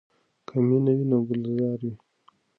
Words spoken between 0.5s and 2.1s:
مینه وي نو ګلزار وي.